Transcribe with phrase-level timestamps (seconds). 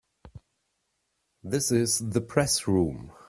[1.43, 3.11] This is the Press Room.